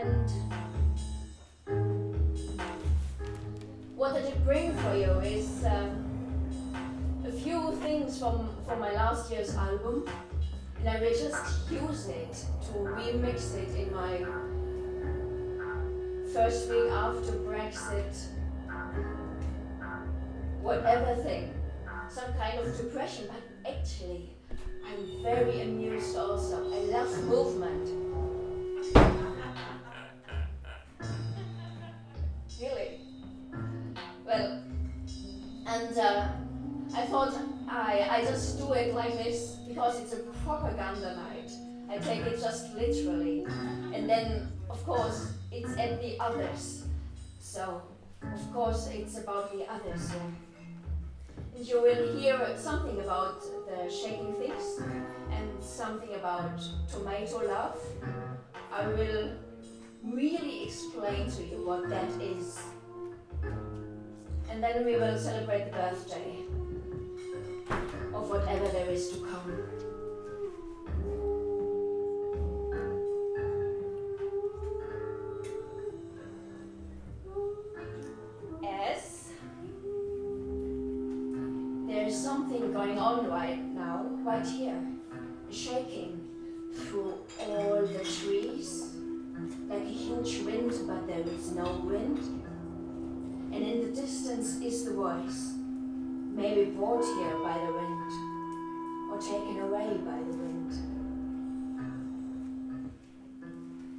And 0.00 0.30
what 3.96 4.14
I 4.14 4.20
did 4.20 4.44
bring 4.44 4.72
for 4.76 4.94
you 4.94 5.10
is 5.18 5.64
um, 5.64 6.04
a 7.26 7.32
few 7.32 7.72
things 7.82 8.16
from, 8.20 8.48
from 8.64 8.78
my 8.78 8.92
last 8.92 9.28
year's 9.32 9.56
album. 9.56 10.08
And 10.78 10.88
I 10.88 11.00
will 11.00 11.10
just 11.10 11.68
use 11.68 12.06
it 12.06 12.32
to 12.66 12.72
remix 12.78 13.56
it 13.56 13.74
in 13.76 13.92
my 13.92 14.18
first 16.32 16.70
week 16.70 16.92
after 16.92 17.32
Brexit, 17.32 18.28
whatever 20.62 21.20
thing, 21.22 21.52
some 22.08 22.32
kind 22.34 22.60
of 22.60 22.76
depression, 22.76 23.26
but 23.26 23.72
actually, 23.72 24.30
I'm 24.86 25.24
very 25.24 25.62
amused 25.62 26.16
also. 26.16 26.72
I 26.72 26.78
love 26.84 27.24
movement. 27.24 28.07
Like 39.08 39.24
this 39.24 39.56
because 39.66 40.00
it's 40.00 40.12
a 40.12 40.22
propaganda 40.44 41.16
night. 41.16 41.50
I 41.90 41.98
take 41.98 42.20
it 42.26 42.40
just 42.40 42.74
literally. 42.74 43.46
And 43.94 44.08
then, 44.08 44.52
of 44.68 44.84
course, 44.84 45.32
it's 45.50 45.76
at 45.78 46.00
the 46.00 46.18
others. 46.20 46.84
So, 47.40 47.82
of 48.22 48.52
course, 48.52 48.88
it's 48.92 49.18
about 49.18 49.52
the 49.52 49.64
others. 49.70 50.12
And 51.56 51.66
you 51.66 51.82
will 51.82 52.16
hear 52.18 52.54
something 52.56 53.00
about 53.00 53.42
the 53.66 53.90
shaking 53.90 54.34
things 54.34 54.80
and 55.30 55.62
something 55.62 56.14
about 56.14 56.60
tomato 56.90 57.46
love. 57.46 57.78
I 58.72 58.86
will 58.86 59.32
really 60.04 60.64
explain 60.64 61.30
to 61.30 61.42
you 61.42 61.66
what 61.66 61.88
that 61.88 62.10
is. 62.20 62.60
And 64.50 64.62
then 64.62 64.84
we 64.84 64.96
will 64.96 65.18
celebrate 65.18 65.66
the 65.66 65.72
birthday 65.72 66.47
of 68.18 68.30
whatever 68.30 68.66
there 68.68 68.90
is 68.90 69.10
to 69.10 69.18
come. 69.18 69.52
As 78.66 79.30
there's 81.86 82.16
something 82.16 82.72
going 82.72 82.98
on 82.98 83.28
right 83.28 83.64
now, 83.74 84.06
right 84.24 84.46
here, 84.46 84.82
shaking 85.50 86.20
through 86.74 87.14
all 87.40 87.82
the 87.82 88.04
trees 88.04 88.94
like 89.68 89.82
a 89.82 89.84
huge 89.84 90.40
wind, 90.40 90.72
but 90.86 91.06
there 91.06 91.20
is 91.20 91.52
no 91.52 91.82
wind. 91.84 92.18
And 93.52 93.62
in 93.64 93.80
the 93.80 94.00
distance 94.00 94.60
is 94.60 94.84
the 94.84 94.94
voice 94.94 95.54
maybe 96.34 96.70
brought 96.70 97.04
here 97.04 97.36
by 97.42 97.58
the 97.58 97.72
wind 97.72 97.97
taken 99.20 99.58
away 99.60 99.98
by 100.04 100.16
the 100.16 100.36
wind. 100.36 100.72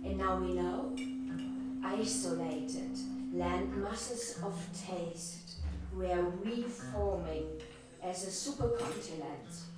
And 0.06 0.18
now 0.18 0.40
we 0.40 0.54
know 0.54 0.96
isolated 1.84 2.98
land 3.34 3.76
masses 3.76 4.40
of 4.44 4.56
taste 4.88 5.56
were 5.94 6.32
reforming 6.44 7.48
as 8.02 8.24
a 8.24 8.52
supercontinent. 8.52 9.69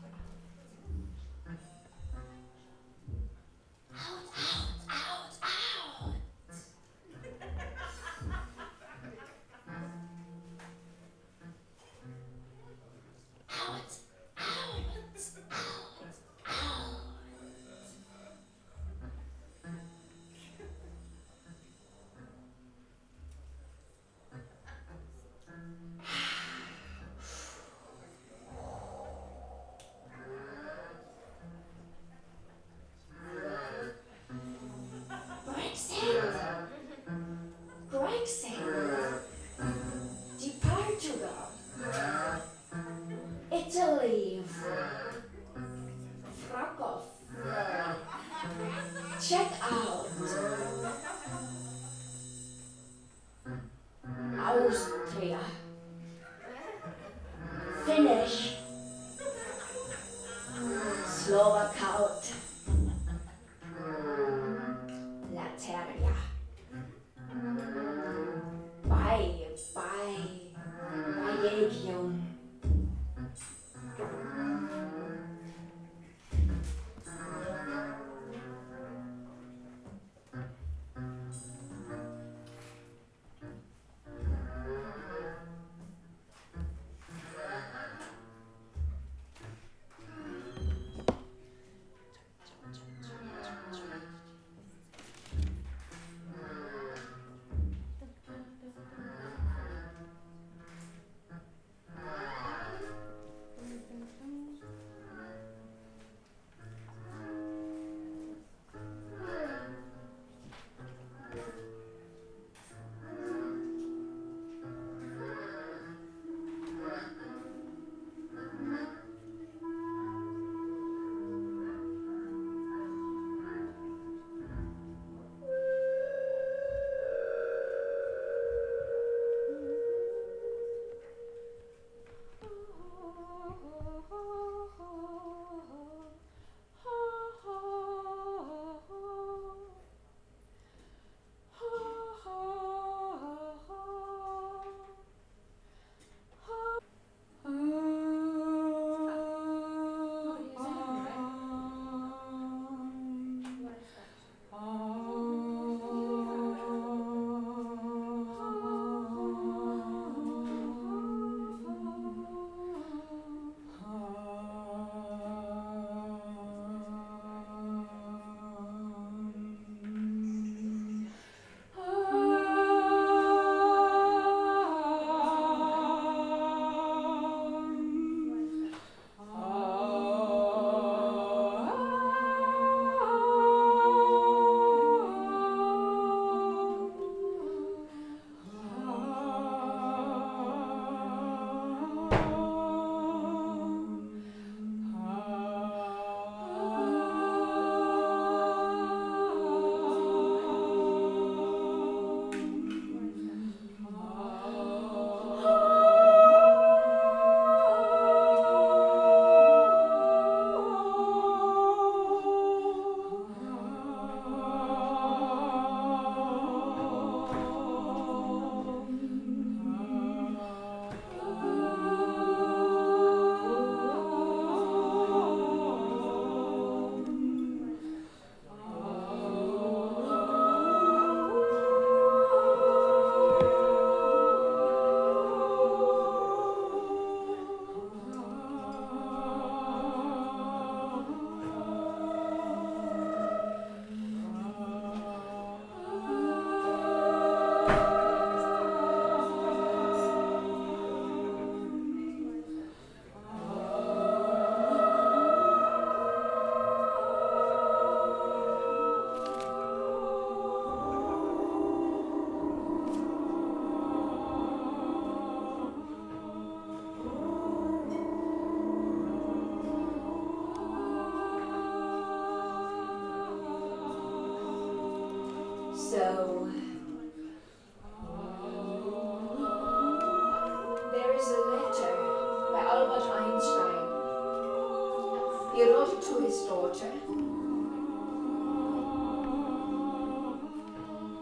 Slovakia. 61.41 61.97
Lateria. 61.97 62.50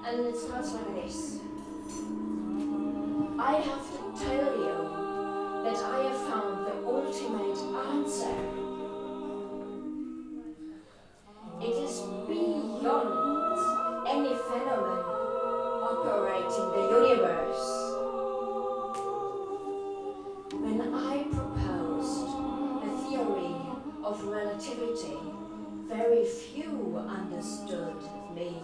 And 0.09 0.25
it 0.25 0.35
starts 0.35 0.73
like 0.73 1.05
this 1.05 1.37
I 3.37 3.61
have 3.61 3.85
to 3.91 4.25
tell 4.25 4.57
you 4.57 4.77
that 5.63 5.77
I 5.77 5.99
have 6.05 6.17
found 6.27 6.65
the 6.65 6.73
ultimate 6.83 7.59
answer. 7.93 8.37
It 11.61 11.75
is 11.85 12.01
beyond 12.27 13.11
any 14.09 14.33
phenomenon 14.49 15.05
operating 15.91 16.67
the 16.73 16.83
universe. 17.05 17.67
When 20.55 20.79
I 20.91 21.23
proposed 21.31 22.25
the 22.81 22.91
theory 23.05 23.55
of 24.03 24.23
relativity, 24.23 25.19
very 25.87 26.25
few 26.25 26.97
understood 26.97 28.01
me. 28.33 28.57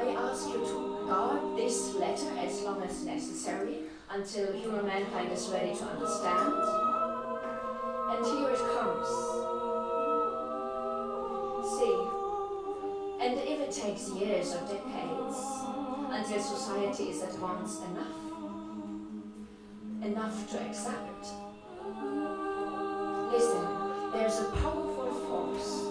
I 0.00 0.12
ask 0.12 0.48
you 0.48 0.60
to 0.64 1.04
guard 1.06 1.58
this 1.58 1.94
letter 1.96 2.32
as 2.38 2.62
long 2.62 2.82
as 2.82 3.04
necessary 3.04 3.80
until 4.08 4.50
human 4.50 4.86
mankind 4.86 5.30
is 5.30 5.46
ready 5.48 5.74
to 5.76 5.84
understand. 5.84 6.54
And 8.08 8.24
here 8.24 8.48
it 8.48 8.58
comes. 8.72 9.08
See, 11.76 11.96
and 13.20 13.38
if 13.40 13.60
it 13.60 13.72
takes 13.72 14.08
years 14.12 14.54
or 14.54 14.62
decades 14.62 15.36
until 16.08 16.40
society 16.40 17.10
is 17.10 17.22
advanced 17.22 17.82
enough, 17.84 18.16
enough 20.02 20.50
to 20.50 20.62
accept, 20.62 21.26
listen, 23.32 23.66
there's 24.14 24.38
a 24.40 24.50
powerful 24.62 25.12
force. 25.28 25.89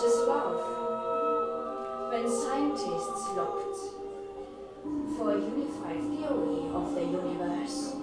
Force 0.00 0.12
is 0.12 0.28
love. 0.28 2.10
When 2.10 2.28
scientists 2.28 3.28
looked 3.36 3.78
for 5.16 5.32
a 5.32 5.38
unified 5.38 6.00
theory 6.00 6.70
of 6.72 6.94
the 6.94 7.02
universe, 7.02 7.96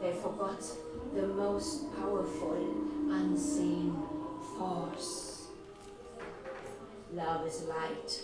they 0.00 0.12
forgot 0.12 0.62
the 1.14 1.26
most 1.26 1.92
powerful 1.96 2.56
unseen 3.10 3.96
force. 4.56 5.48
Love 7.12 7.46
is 7.46 7.62
light 7.62 8.22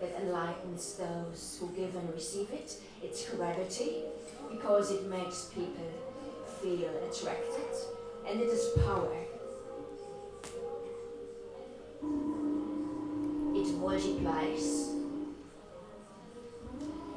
that 0.00 0.20
enlightens 0.20 0.94
those 0.96 1.56
who 1.58 1.70
give 1.74 1.96
and 1.96 2.12
receive 2.12 2.50
it. 2.50 2.76
It's 3.02 3.30
gravity 3.30 4.02
because 4.50 4.90
it 4.90 5.08
makes 5.08 5.46
people 5.54 5.90
feel 6.60 6.90
attracted, 7.08 7.72
and 8.28 8.40
it 8.40 8.48
is 8.48 8.68
power. 8.84 9.31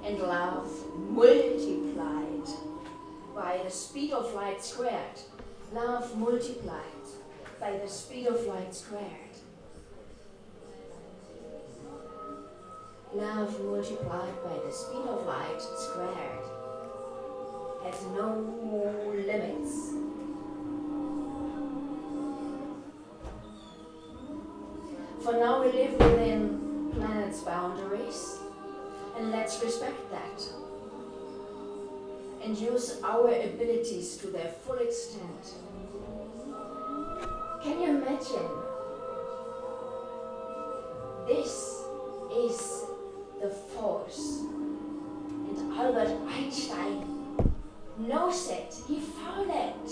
And 0.03 0.19
love 0.19 0.71
multiplied 1.09 2.47
by 3.35 3.61
the 3.63 3.69
speed 3.69 4.11
of 4.11 4.33
light 4.33 4.63
squared. 4.63 5.19
Love 5.73 6.17
multiplied 6.17 7.07
by 7.59 7.77
the 7.77 7.87
speed 7.87 8.27
of 8.27 8.45
light 8.45 8.73
squared. 8.73 9.35
Love 13.13 13.59
multiplied 13.63 14.43
by 14.43 14.57
the 14.65 14.71
speed 14.71 15.07
of 15.07 15.25
light 15.25 15.61
squared 15.61 16.45
has 17.85 18.03
no 18.15 19.13
limits. 19.13 19.93
For 25.23 25.33
now, 25.33 25.63
we 25.63 25.71
live 25.71 25.93
within 25.93 26.64
planet's 26.95 27.41
boundaries, 27.41 28.39
and 29.17 29.31
let's 29.31 29.61
respect 29.63 30.09
that 30.11 30.41
and 32.43 32.57
use 32.57 33.01
our 33.03 33.29
abilities 33.29 34.17
to 34.17 34.27
their 34.27 34.47
full 34.47 34.77
extent. 34.77 35.55
Can 37.63 37.81
you 37.81 37.89
imagine? 37.97 38.49
This 41.27 41.81
is 42.31 42.85
the 43.41 43.49
force. 43.49 44.41
And 45.49 45.73
Albert 45.73 46.15
Einstein 46.29 47.33
knows 47.97 48.49
it. 48.51 48.75
He 48.87 48.99
found 48.99 49.49
it. 49.49 49.89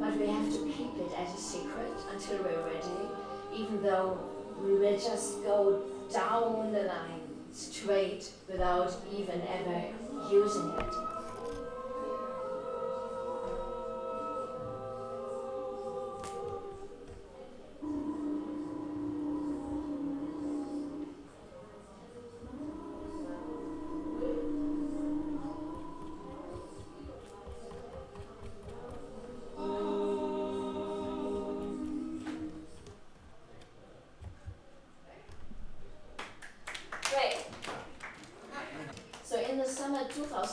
But 0.00 0.16
we 0.18 0.26
have 0.28 0.50
to 0.50 0.72
keep 0.74 0.96
it 0.96 1.12
as 1.18 1.34
a 1.34 1.40
secret 1.40 1.92
until 2.10 2.38
we're 2.38 2.64
ready, 2.64 3.08
even 3.54 3.82
though 3.82 4.18
we 4.62 4.74
will 4.78 4.98
just 4.98 5.42
go 5.42 5.82
down 6.12 6.72
the 6.72 6.82
line 6.82 7.20
straight 7.52 8.30
without 8.50 8.94
even 9.12 9.40
ever 9.42 9.84
using 10.30 10.70
it. 10.78 11.03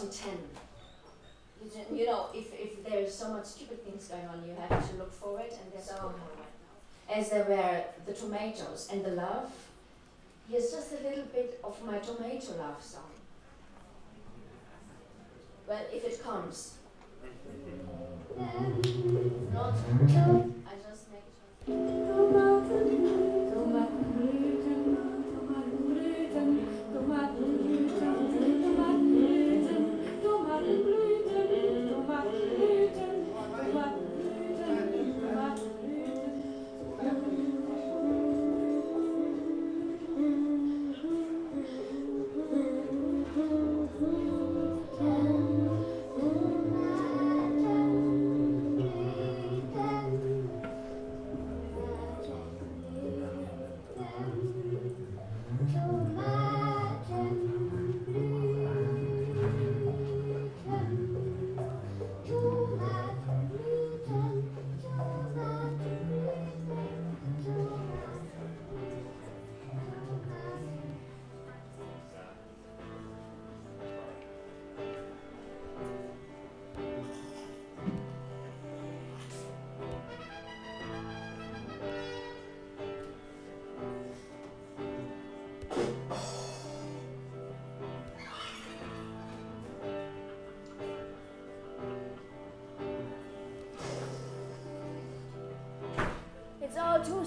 2010, 0.02 0.38
you 1.92 2.00
you 2.00 2.06
know, 2.06 2.28
if, 2.34 2.54
if 2.54 2.84
there's 2.84 3.14
so 3.14 3.30
much 3.30 3.46
stupid 3.46 3.84
things 3.86 4.08
going 4.08 4.26
on, 4.26 4.44
you 4.46 4.56
have 4.56 4.90
to 4.90 4.96
look 4.98 5.14
forward, 5.14 5.52
and 5.52 5.72
there's 5.74 5.86
so 5.86 6.14
as 7.14 7.30
there 7.30 7.44
were 7.44 7.84
the 8.06 8.14
tomatoes 8.14 8.90
and 8.92 9.04
the 9.04 9.12
love. 9.12 9.52
Here's 10.50 10.72
just 10.72 10.92
a 10.94 11.08
little 11.08 11.26
bit 11.26 11.60
of 11.64 11.84
my 11.86 12.00
tomato 12.00 12.58
love 12.58 12.82
song. 12.82 13.12
Well, 15.68 15.86
if 15.94 16.04
it 16.04 16.24
comes. 16.24 16.76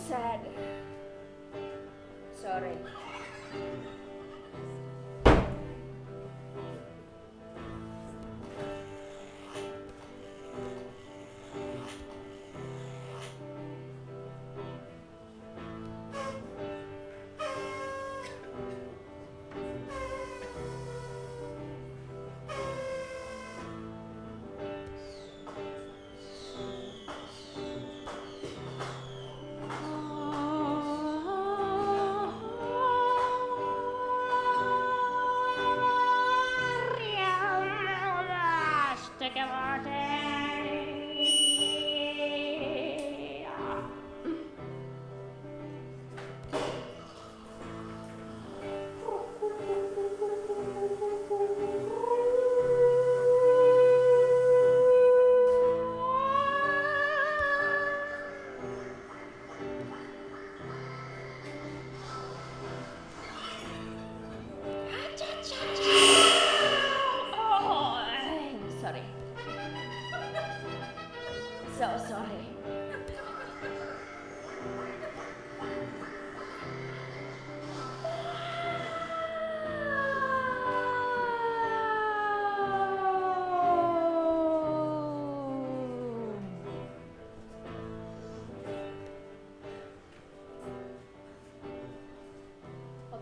sad. 0.08 0.40
Sorry. 2.34 2.76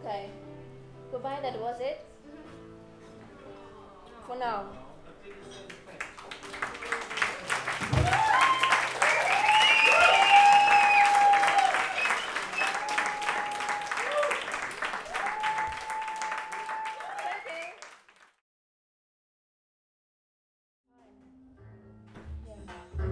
Okay. 0.02 0.30
Goodbye, 1.12 1.38
that 1.42 1.60
was 1.60 1.76
it. 1.80 2.04
Mm-hmm. 2.26 4.26
For 4.26 4.36
now. 4.36 4.66